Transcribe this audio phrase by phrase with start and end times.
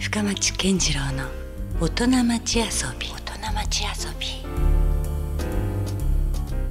[0.00, 1.24] 深町健次郎の
[1.80, 2.64] 大人町遊
[3.00, 3.08] び。
[3.08, 4.26] 大人町遊び。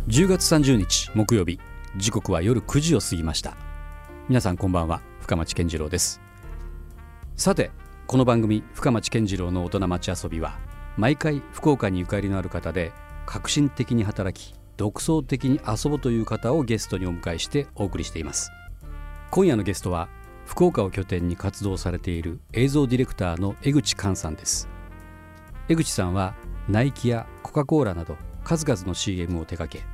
[0.07, 1.59] 10月30日木曜日。
[1.97, 3.57] 時刻は夜9時を過ぎました。
[4.29, 5.01] 皆さんこんばんは。
[5.19, 6.21] 深町健次郎です。
[7.35, 7.69] さて
[8.07, 10.57] この番組深町健次郎の大人町遊びは
[10.95, 12.93] 毎回福岡にゆかりのある方で
[13.25, 18.51] 革新的に働き独創的に遊ぶという方をゲストにお迎えしてお送りしています。
[19.31, 20.07] 今夜のゲストは
[20.47, 24.69] 福岡を拠点に活動されている映像ディレクターの江口寛さんです。
[25.67, 26.35] 江口さんは
[26.69, 28.15] ナイキやコカ・コーラなど
[28.45, 29.85] 数々の CM を手掛け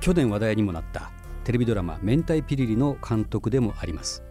[0.00, 1.10] 去年話題にもなった
[1.44, 4.22] テレビドラマ「明太ピリリ」の監督でもあります。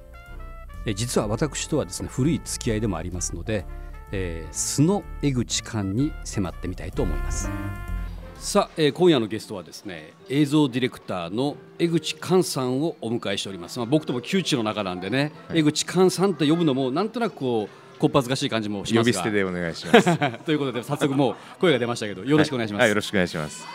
[0.86, 3.66] え実は私とはですね古い付き合いでもありますので、
[4.12, 7.50] えー、素の江口寛に迫ってみたいと思います。
[8.44, 19.02] さあ、えー、今夜のゲストはですね映像ディレクターの江口寛さんをお迎えしております、まあ、僕とも窮地の中なんでね、はい、江口寛さんと呼ぶのもなんとなくこうこっぱずかしい感じもしますが。
[19.02, 20.18] 呼び捨てでお願いします。
[20.44, 23.66] ということで早速もう声が出ましたけどよろしくお願いします、はい、はい、よろしくお願いします。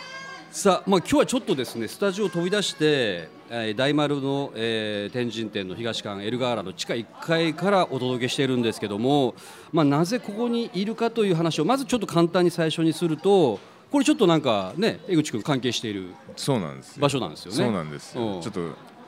[0.51, 9.33] さあ、まあ、今日はちょっとですねスタジオを飛び出して、えー、大丸の、えー、天神店の東館エルガーラの地下1階からお届けしているんですけども、
[9.71, 13.59] まあ、なぜここにいるかという話をまずちょっと簡単に最初にすると
[13.91, 17.57] これちょっとなんかね江口君関係しているそうなんです場所なんですよね。
[17.57, 18.61] そうなんですちょっと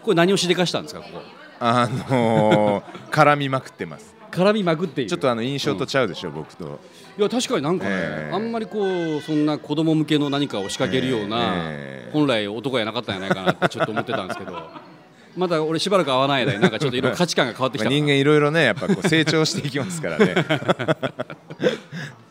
[0.03, 1.21] これ何をしでかしたんですかここ。
[1.59, 4.15] あのー、絡みまくってます。
[4.31, 5.09] 絡みまくっている。
[5.09, 6.79] ちょっとあの印象とちゃうでしょ、うん、僕と
[7.19, 8.79] いや確かになんかね、えー、あんまりこ
[9.17, 11.37] うそんな子供向けの何かを仕掛けるような、
[11.69, 14.53] えー、本来男やなかったんじゃないかなってちょっと思ってたんですけど
[15.35, 17.89] まだ俺しばらく会わない間になんかちょっといろいろ価値観が変わってきた。
[17.89, 20.35] 人間いろいろねやっぱこう成長していきますからね。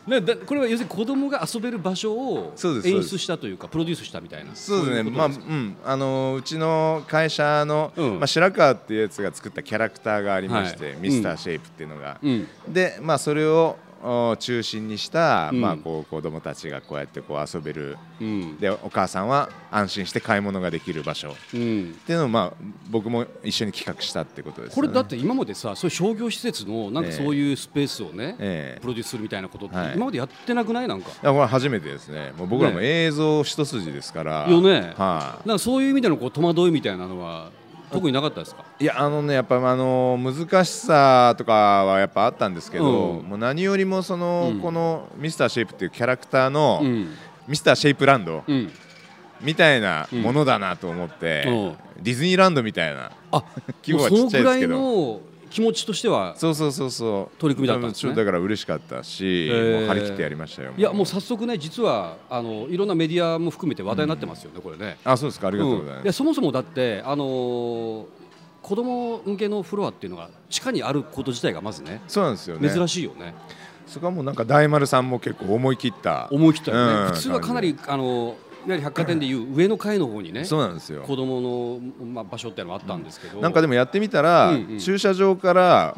[0.07, 4.55] ね、これは要するに子供が遊べる場所を演出したというかプロデュースしたみたいな。
[4.55, 5.09] そうですね。
[5.09, 5.75] まあうん。
[5.85, 31.09] あのうちの会社の、うん、まあ、白川っていうやつが作ったキャラクターがありまして、はい、ミスターシェイプっていうのが、うん、でまあそれをを中心にした、うん、まあ、こう子供たちがこうやってこう遊べる、うん、でお母さんは安心して買い物ができる場所、うん、っていうのを、まあ、僕も一緒に企画したってことです、ね、これだって今までさそういう商業施設のなんかそういうスペースをね、えー、プロデュースするみたいなことって今までやってなくないなんか？
[31.09, 32.33] いやこれ初めてですね。
[32.37, 37.51] もう僕らも映像一筋ですから、ね、よね、はい、あ、なんかそういう意味でのこう戸惑いみたいなのは
[37.91, 38.63] 特になかったですか？
[38.79, 41.53] いやあのねやっぱあの難しさとか
[41.85, 47.09] はやっぱあったんですけど、うん、もう何よりもその、うん、このミスターシェイプっていうキャラクターの、うん、
[47.47, 48.43] ミスターシェイプランド、
[49.41, 51.43] みたいなものだなと思って、
[52.01, 53.11] ディズニーランドみたいな
[53.85, 55.30] 規模はちっちゃいですけど。
[55.51, 57.37] 気持ちとしてはそうそうそうそう。
[57.37, 58.15] 取り組みだったんですね。
[58.15, 61.05] だから嬉しかったし、もう張り切ってやりましたよいやもう。
[61.05, 64.97] 早速ね実はあのいろんなメディアも含めて話題になってますよね、これね。
[65.03, 68.05] あそうですかありがとうございます、いやそもそもだってあのー
[68.61, 72.69] 子供向けのフロアっていうのが地下にあること自体がまずねそうなんですよね。
[72.69, 73.33] 珍しいよね。
[73.87, 76.29] そこはもうなんか大丸さんも結構思い切った。
[76.31, 81.03] 思い切ったよね、うん、普通はかなりあのいわゆる百貨店でいう上の階の方にね、そうなんですよ。
[81.03, 85.95] 子供のまあ場所っていうのはあったんですけど、なんかでもやってみたら、うんうん、駐車場から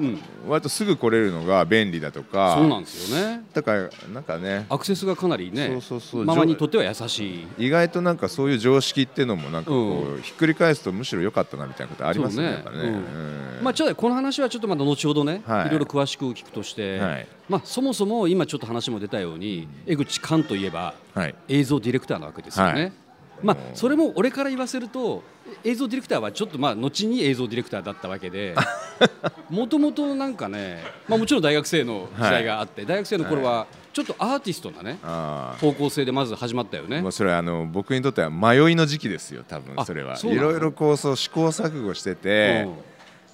[0.47, 3.43] 割とすぐ来れるのが便利だとか、そうなんですよね。
[3.53, 4.65] だからなんかね。
[4.69, 6.25] アクセスがかなりねそうそうそう。
[6.25, 7.47] ママにとっては優しい。
[7.57, 12.79] 意外となんかそういう常識っていうのもなんかこう、うん、ひっくり返すとむしろ良かったなみたいなことありますねね、うん。
[12.79, 20.93] うん、まあちょっとこの話はちょっとまだ後ほどね、はい、いろいろ詳しく聞くとして、はい、まあそもそも今ちょっと話も出たように江口寛といえば、はい、
[21.47, 22.91] 映像ディレクターなわけですよね、はい。
[23.41, 25.23] まあ、それも俺から言わせると
[25.63, 28.55] 映像ディレクターはちょっとまあ後に映像ディレクターだったわけで
[29.49, 37.01] もともとなんかね、まあ、もちろん大学生の時代があって、はい、大学生の頃はちょっとアーティストなね、はい、方向性でまず始まったよね。
[37.01, 40.17] もうそれはあの僕にとっては迷いの時期ですよ多分それは。
[40.23, 42.67] いろいろこうそう試行錯誤してて。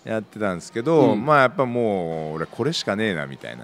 [0.03, 3.63] やってたんですけど、うん、まあやっぱもう俺これしかねえなみたいな、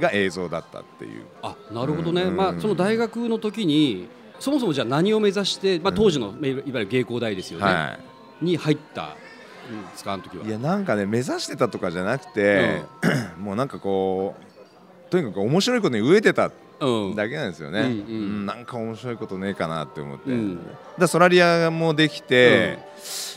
[0.00, 1.24] が映像だったっていう。
[1.42, 4.08] あなるほどね、まあその大学の時に
[4.38, 7.98] そもそもじゃあ何を目指して、まあ、当時の、いわゆる芸工大ですよね、は
[8.42, 9.14] い、に入ったん
[9.90, 10.44] ですかあの時は。
[10.44, 12.82] いやなんかね目指してたとかじゃなくて、
[13.38, 16.50] うん、 もうなんかこうとにかく面白いことに飢えてた
[17.14, 20.60] だけなんですよね、うんうん、なんか面白いことねえかなって思って、うん、
[20.98, 22.78] だソラリアもできて、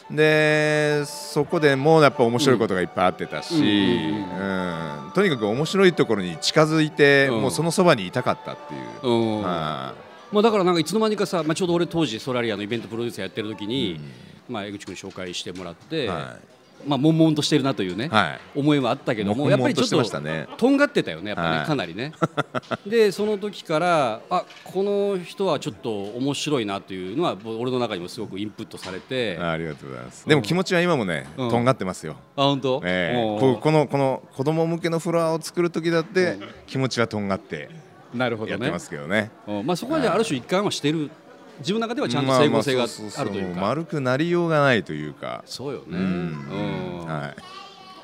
[0.10, 9.42] うん、でそこでもうやっぱ面白いことがいっぱいあってたし、うんとにかく面白いところに近づいて、もうそのそばにいたかったっていう。
[9.42, 14.00] はあまあ、だからなんかいつの間にかさ、まあ、ちょうど俺当時ソラリアのイベントプロデューサーやってる時に、
[14.48, 22.14] うん、まあ、江口君紹介してもらって、はい、まあ悶々としてるなというね、はい、思いはあったけどもやっぱりちょっと、ね、とんがってたよねやっぱね、はい、かなりね。
[22.86, 32.16] でその時からあこの人はちょっと面白いなというのは俺の中にもすごくインプットされてありがとうございます、でも気持ちは今もね、うん、とんがってますよ。
[32.36, 36.38] あ本当、えー、ここのこの子供向けのフロアを作る時だって、
[36.68, 37.70] 気持ちはとんがって
[38.14, 39.31] なるほど、ね、やってますけどね。
[39.64, 41.12] まあそこはじゃある種一貫はしてる
[41.60, 42.84] 自分の中ではちゃんと整合性が
[43.18, 45.44] あるというか、丸くなりようがないというか。
[45.46, 47.06] そうよね、うん。
[47.06, 47.34] は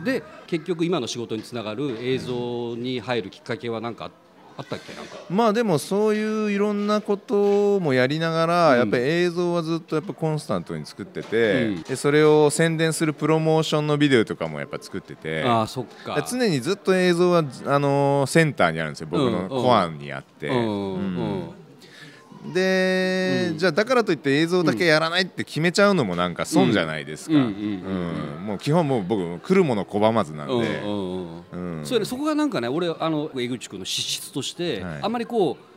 [0.01, 4.11] い、で結局今の仕事につながる映像に入るきっかけは何か
[4.57, 4.93] あったっけ？
[4.93, 5.17] なんか。
[5.29, 16.25] まあでもそういういろんなこともやりながら、うん、やっぱり映像はずっとやっぱコンスタントに作ってて、うん、でそれを宣伝するプロモーションのビデオとかもやっぱ作っててあそっか。
[16.29, 19.07] 常にずっと映像はあのー、センターにあるんですよ。
[19.11, 20.47] 僕のコアにあって。
[20.47, 21.49] うん
[22.53, 27.35] で、うん、じゃあだからといって映像だけやらないって決めちゃうのもなんか損じゃないですか。
[27.35, 30.81] もう基本もう僕来るもの拒まずなんで。
[31.85, 35.74] それそこがなんかね俺あの江口君の資質として、はい、あんまりこう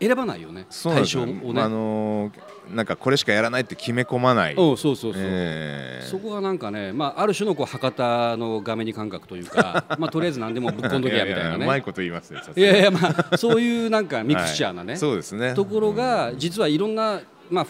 [0.00, 0.66] 選ばないよね。
[0.82, 4.54] 対象をね、あのー、なんかこれしかやらないって決め込まない。
[4.54, 11.64] そうそうそう、えー、そこがなんかね、まあ、ある種のこう博多の画面に感覚というか まあとりあえず何でもぶっ込んどけやみたいなね。
[11.64, 15.52] うまいこと言いますねいやいやまあそういうなんかミクスチャーなね、はい、そうですね。
[15.54, 17.20] ところが実はいろんな
[17.50, 17.66] まあ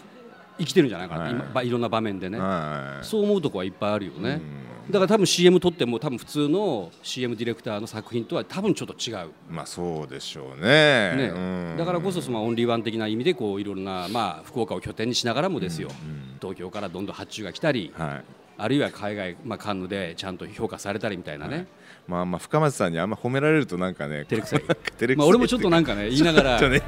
[0.59, 9.31] 生きてるんじゃないかな、はい、今いろんな場面でね、はい、そう思うとこはいっぱいあるよね、うんだから多分 CM 撮っても多分普通の CM ディレクターの作品とは多分ちょっと違う。
[9.48, 11.16] まあそうでしょうね。
[11.16, 11.38] ね、う
[11.75, 18.25] ん、だからこそそのオンリーワン的な意味でこういろんな、まあ、福岡を拠点にしながらもですよ、うんうん、東京からどんどん発注が来たり、はい、
[18.58, 21.66] あるいは海外、まあ、カンヌでちゃんと評価されたりみたいなね、はい、
[22.08, 24.62] まあまあ深松さんにあんま褒められるとなんかね照れくさい。
[25.16, 26.69] まあ俺もちょっとなんかね言いながら。
[26.69, 26.82] ね、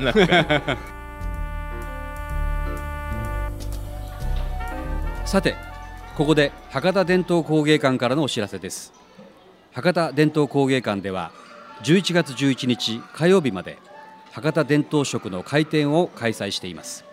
[5.25, 5.72] さて
[6.17, 8.93] ここで博多伝統工芸館からのお知らせです。
[9.73, 11.33] 博多伝統工芸館では
[11.85, 13.79] 11月11日火曜日まで
[14.31, 17.07] 博多伝統食の開店を開催しています。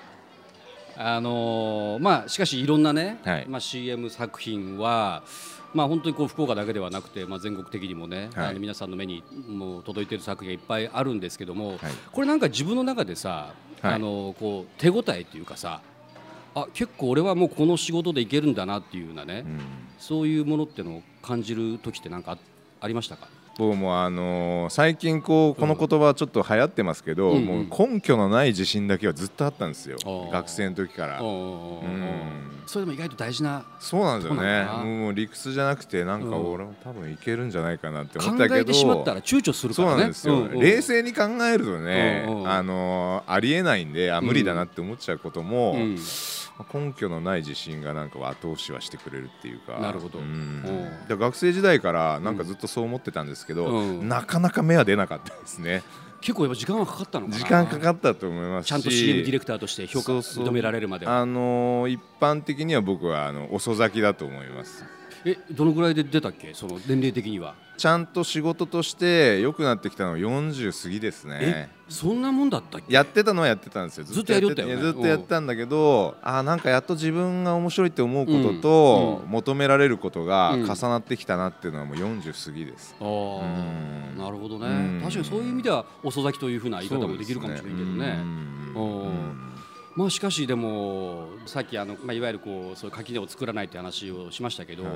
[0.97, 5.23] あのー、まあしかしいろんなね、はい、まあ CM 作品は
[5.75, 11.79] まあ、本当にこう福岡だけではなくて、まあ、全国的にもね、はい、あの皆さんの目にもう届いている作品がいっぱいあるんですけども、はい、
[12.13, 15.81] これなんか自分の中でさ、はい、あのこう手応えっていうかさ
[16.55, 19.61] あ結構俺はもうこの仕事でいけるんだなっていうようなね、うん、
[19.99, 22.37] そういうものってのを感じる時って何か
[22.81, 23.29] ありましたか？
[23.59, 29.99] 僕もあのー、最近こうこの言葉ちょっと流行ってますけど、うん、もう根拠のない自信だけはずっとあったんですよ、
[30.33, 31.19] 学生の時から。
[32.67, 34.65] それでも意外と大事なそうなんですよね。
[34.85, 39.93] もう理屈じゃなくてなんか俺も多分いけるんじゃないかなって思ったけど考えてしまったら躊躇するからね。
[39.93, 45.99] そうなんですよ、うんうん、冷静に考えるとね、あのー、ありえないんであ無理だなって思っちゃうことも、うん
[46.73, 49.79] 根拠のない自信がなんか後押しはしてくれるっていうか。
[49.79, 50.63] なるほど、うん、
[51.09, 55.83] 学生時代からなんかずっとそう思ってたんですけど、うん、なかなか芽は出なかったですね。
[56.21, 64.85] 結構やっぱ時間はかかったの時間かかったと思いますちゃんと CM ディレクターとして評価を認められるまであのー、一般的には僕はあの遅咲きだと思います
[65.24, 66.52] えどのぐらいで出たっけ？
[66.55, 67.55] その年齢的には。
[67.79, 71.70] ちゃんと仕事として良くなってきたのは40過ぎですね。
[71.88, 72.93] そんなもんだったっけ？
[72.93, 74.05] やってたのはやってたんですよ。
[74.05, 83.10] ずっとやってたよ、ね、ずっとやってたんだけどあなんかやっと自分が面白いって思うことと、うん、求められることが重なってきたなっていうのはもう40過ぎです、うん、あ
[84.17, 88.19] あ、なるほどね、確かにそういう意味では遅咲きというふうな言い方もできるかもしれないけどね
[89.94, 94.94] まあしかしでもさっきあの、まあ、いわゆるこうそういう垣根を作らないって話をしましたけど、はい、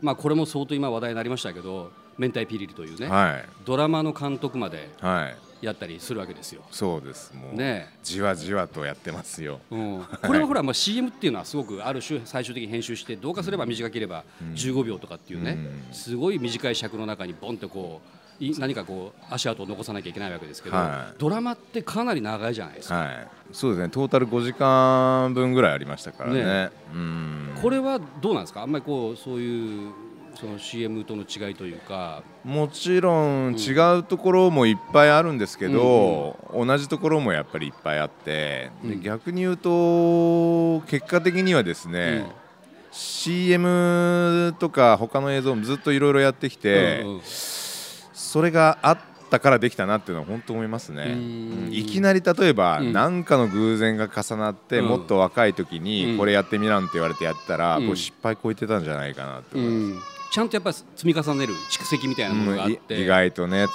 [0.00, 4.88] まあこれも相当今話題になりましたけど明太ピリリというね、はい、ドラマの監督まで
[5.62, 6.62] やったりするわけですよ。
[6.70, 7.34] そうです。
[7.34, 15.52] もう、ね、じわじわとやってますよ、うん、これはほら、まあ、CM っていうのはすごくある種最終的に編集してどうかすれば短ければ15秒とかっていうね、
[15.88, 18.19] うん、すごい短い尺の中にボンとこう
[18.58, 23.88] 何かこう足跡を残さなきゃいけないわけですけど、はい、ドラマってかなり長いじゃないですか、はい、そうですね。
[23.90, 26.70] トータル5時間分ぐらいありましたからね、ね、
[27.60, 28.62] これはどうなんですか？
[28.62, 29.92] あんまりこうそういう
[30.34, 32.22] その CM との違いというか。
[32.44, 42.32] もちろん違うところもいっぱいあるんですけど、うんうん、同じところもやっぱりいっぱいあって、うん、逆に言うと結果的にはですね、うん、
[42.92, 47.20] CM とか他の映像もずっといろいろやってきて、うんうん、
[48.30, 51.18] それがあったからできたなっていうのは本当思いますね。
[51.72, 60.06] いきなり例えば何かの偶然が重なって、もっと若い時にこれやってみらんって言われてやったら、これ失敗超えてたんじゃないかなって思います。
[60.30, 63.66] ちゃんとやっぱり積み重ねる蓄積みたいなものがあって、意外とね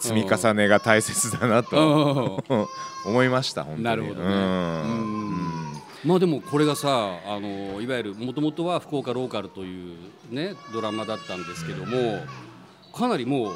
[0.00, 2.42] 積み重ねが大切だなと
[3.06, 3.84] 思いました本当に。
[3.84, 5.20] なるほどね。
[6.04, 6.88] まあでもこれがさ
[7.28, 9.96] あのいわゆるもともとは福岡ローカルという
[10.30, 12.24] ねドラマだったんですけども
[12.92, 13.52] かなりもう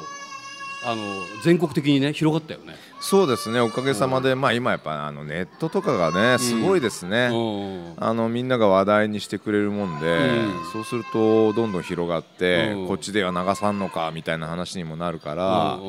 [0.85, 1.01] あの
[1.43, 2.75] 全国的にね広がったよね。
[3.01, 3.59] そうですね。
[3.59, 15.79] おかげさまで、まあ、今やっぱあのネットとかがねすごいですね、うん、あのみんなが話題にしてくれるもんで、うん、そうするとどんどん広がって、うん、こっちでは流さんのかみたいな話にもなるから。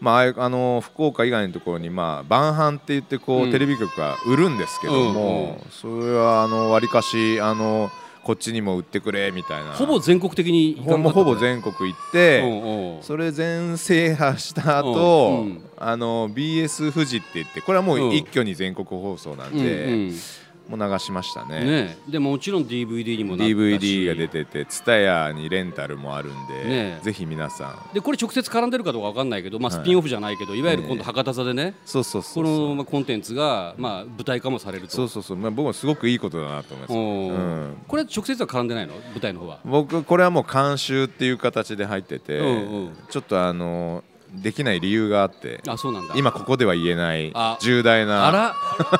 [0.00, 7.90] まあ、あの福岡以外のところに、まあ、晩飯って言ってこう、テレビ局が売るんですけども、それはわりかしあの
[8.22, 9.72] こっちにも売ってくれみたいな。
[9.72, 15.46] ほぼ全国的にほぼほぼ全国行ってそれ全制覇した後、
[15.78, 20.10] あの BS 富士って言ってこれはもう一挙に全国放送なんで、
[20.76, 21.64] も流しましたね。
[21.64, 23.54] ねでもちろん DVD にもなったし。
[23.54, 27.94] DVD が出てて TSUTAYA にレンタルもあるんで、ね、ぜひ皆さん。
[27.94, 34.94] でこれ直接絡んでるかどうか分かんないけど、まあ、スピンオフじゃないけど、はい、いわゆる今度博多座でね、そうそうそうこの、まあ、コンテンツが、まあ、舞台化もされると。
[34.94, 38.94] そうそうそう、まあ、僕はすごくいいことだなと思います、うん、これは直接は絡んでないの？
[38.94, 39.60] 舞台の方は。
[39.64, 42.50] 僕これはもう監修っていう形で入ってて、うんう
[42.84, 46.14] ん、ちょっとあのできない理由があってあそうなんだ。
[46.16, 48.54] 今ここでは言えない重大なあら？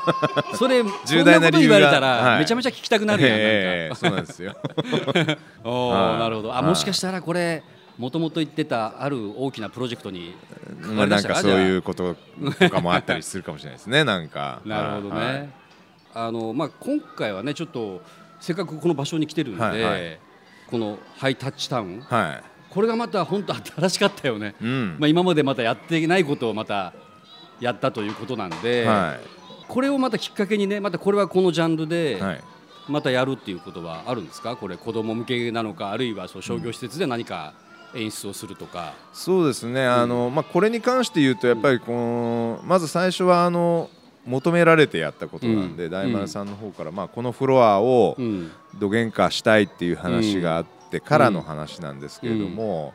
[0.57, 4.57] それ重大な理由言われたらめちゃめちゃ聞きたくなるやん、えー、そうなんですよ。
[5.63, 6.57] おお、なるほど。
[6.57, 7.63] あもしかしたらこれ
[7.97, 10.35] もともと言ってたある大きなプロジェクトに
[10.81, 12.17] まあなんかそういうこと
[12.59, 14.61] とかもあったりするかもしれないですねなんか。
[14.65, 15.49] なるほどね、はい、
[16.15, 18.03] あのまあ今回はねちょっと
[18.41, 20.19] せっかくこの場所に来てるんで、はいはい、
[20.71, 26.93] このハイタッチタウン、はいこれがまた本当新しかったよね、うん、まあ、今までまたやっていないことをまた
[27.59, 29.27] やったということなんで、はい、
[29.67, 32.21] これをまたきっかけにねまたこれはこのジャンルで
[32.89, 34.57] またやるっていうことはあるんですか？
[34.57, 37.55] これ子ども向けなのかあるいはそう商業施設で何か
[37.95, 43.91] 演出をするとか、うん、そうですね、あのまあ、これに関して言うとやっぱりこの、まず最初はあの
[44.25, 48.17] 求められてやったことなんで、大丸さんの方から、まあ、このフロアを
[48.79, 50.80] どげんかしたいっていう話があって。
[50.91, 52.95] ってからの話なんですけれども、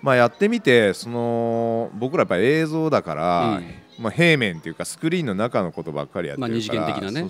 [0.00, 3.60] うん、まあ、やってみてその僕らやっぱり映像だから、
[3.98, 7.28] うん、まあ、平面っていうかスクリーンの中のことばっかりやってるから、まあ、ね、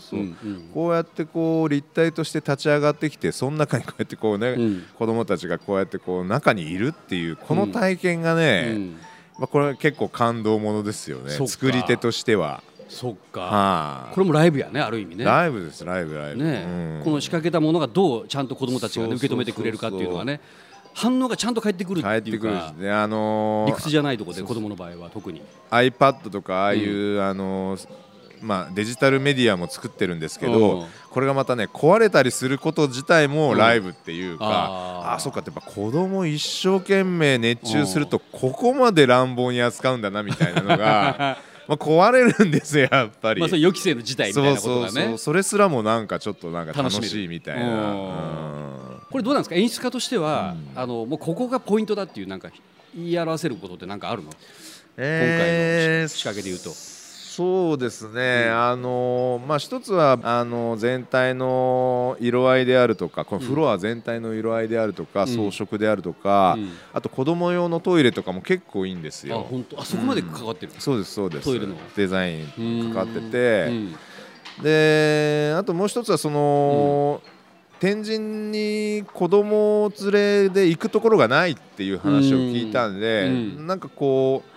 [0.75, 8.77] こうやってこう立体として立ち上がってきてその中にこうやってこうね、うん、子供たちがこうやってこう中にいるっていうこの体験がね、
[9.39, 11.31] まあ、これ結構感動ものですよね。
[11.47, 12.63] 作り手としては。
[12.93, 13.49] そっか、は
[14.11, 15.25] あ、これもライブやねある意味ね。
[15.25, 16.65] ライブですライブライブ、ね、
[16.99, 20.41] うん、この仕掛けたものがどうちゃんと子どもたちが、ね、受け止めてくれるかっていうのがね。
[20.95, 25.41] 反応がちゃんと返ってくるっていうかねあのー、理屈じゃないところで子どもの場合は特に。
[25.71, 27.89] iPad とかああいう、うん、あのー
[28.43, 44.91] まあ、デジタルメディアも作ってるんですけどこれがまたね壊れたりすること自体もライブっていうか、うん、ああそっかってやっぱ子供一生懸命熱中するとここまで乱暴に扱うんだなみたいなのが まあ、壊れるんですよやっぱり、まあ、そ予期せぬ事態みたいなことがね。
[44.93, 49.55] そうそうそれすらもなんかちょっとなんか楽しいみたいな、これどうなんですか？
[49.55, 52.51] 演出家としては、うん、あのもうここがポイントだっていうなんか
[52.95, 54.31] 言い表せることって何かあるの、
[54.97, 56.92] えー、今回の仕掛けでいうと。
[57.33, 69.41] そうですね、うん、あのまあ、一つはあの全体の色合いであるとかこのフロア全体の色合いであるとか、うん、装飾であるとか、うん、あと子供用のトイレとかも結構いいんですよ。
[69.41, 69.81] あ本当。
[69.81, 71.45] あそこまで関わってる、そうですそうです。
[71.45, 71.75] トイレの。
[71.97, 73.71] デザインかかってて。
[74.63, 77.23] であともう一つはその、
[77.81, 78.19] 天神
[78.51, 83.67] に子供連れで行くところがないっていう話を聞いたんで、ん。
[83.67, 84.52] なんかこう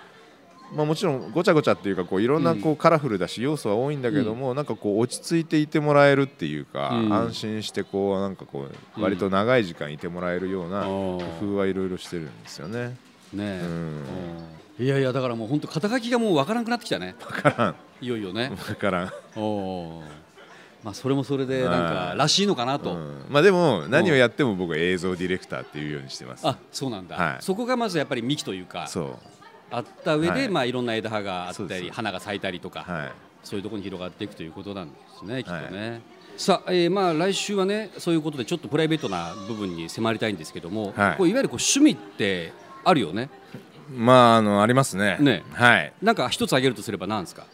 [0.76, 8.68] まあ、もちろんごちゃごちゃっていうかこういろんなこうカラフルだし要素は多いんだけども、なんかこう落ち着いていてもらえるっていうか、安心してこうなんかこ
[8.98, 12.98] う割と長い時間いてもらえるような工夫はいろいろしてるんですよね。
[13.34, 13.62] ね
[14.78, 17.16] いやいやだからもう本当肩書きがもう分からなくなってきたね。
[17.20, 17.76] 分からん。
[18.02, 18.52] いよいよね。
[18.68, 19.12] 分からん。
[19.38, 20.04] お
[20.84, 22.98] まあそれもそれでなんからしいのかなと。
[23.30, 26.46] まあでも何をやっても僕は映像ディレクターっていうようにしてます。
[26.46, 27.16] あそうなんだ。
[27.16, 28.86] はい、そこがまずやっぱり幹というか。
[28.88, 29.18] そう。
[29.72, 33.12] あった上で、はい、まあいろんな枝葉があったり花が咲いたりとか、はい、
[33.44, 36.02] そういうところに広がっていくということなんですねきっとね。
[36.38, 42.52] さあ、えー、まあ来週はねそういうことでちょっとプライベートな部分に迫りたいんですけども、はい、こういわゆるこう趣味って
[42.84, 43.30] あるよね？
[43.90, 45.18] まああのありますね。
[45.20, 45.44] ね。
[45.54, 45.94] はい。
[46.02, 47.46] なんか一つ挙げるとすれば何ですか？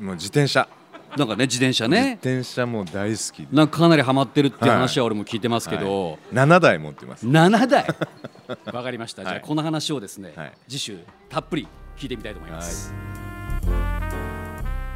[0.00, 0.68] もう自転車
[1.16, 2.18] なんかね自転車ね。
[2.22, 6.18] 自転車も大好きなんかかなりハマってるって話は俺も聞いてますけど、はい。
[6.32, 7.26] 7台持ってます。
[7.26, 7.86] 7台？
[8.72, 11.66] わかりました、じゃあこの話をですね、はい、次週たっぷり
[11.96, 12.92] 聞いてみたいと思います、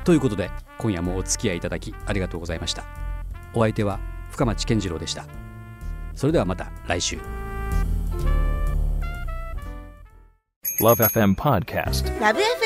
[0.05, 2.85] ということで今夜もお付き合いいただきありがとうございました。
[3.55, 3.99] お相手は
[4.31, 5.25] 深町健次郎でした。
[6.15, 7.19] それではまた来週。
[10.81, 12.66] LoveFM Podcast LoveFM